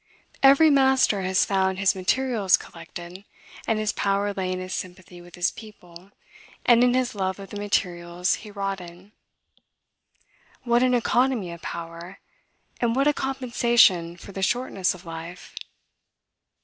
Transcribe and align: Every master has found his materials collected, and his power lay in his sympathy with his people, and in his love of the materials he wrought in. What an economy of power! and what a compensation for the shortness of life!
Every 0.41 0.71
master 0.71 1.21
has 1.21 1.45
found 1.45 1.77
his 1.77 1.93
materials 1.93 2.57
collected, 2.57 3.23
and 3.67 3.77
his 3.77 3.93
power 3.93 4.33
lay 4.33 4.51
in 4.51 4.57
his 4.59 4.73
sympathy 4.73 5.21
with 5.21 5.35
his 5.35 5.51
people, 5.51 6.09
and 6.65 6.83
in 6.83 6.95
his 6.95 7.13
love 7.13 7.37
of 7.37 7.51
the 7.51 7.59
materials 7.59 8.33
he 8.41 8.49
wrought 8.49 8.81
in. 8.81 9.11
What 10.63 10.81
an 10.81 10.95
economy 10.95 11.51
of 11.51 11.61
power! 11.61 12.17
and 12.79 12.95
what 12.95 13.05
a 13.07 13.13
compensation 13.13 14.17
for 14.17 14.31
the 14.31 14.41
shortness 14.41 14.95
of 14.95 15.05
life! 15.05 15.53